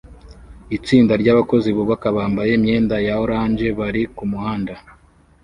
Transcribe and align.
Itsinda 0.77 1.13
ryabakozi 1.21 1.69
bubaka 1.77 2.07
bambaye 2.17 2.51
imyenda 2.57 2.95
ya 3.07 3.15
orange 3.23 3.67
bari 3.79 4.01
kumuhanda 4.15 4.73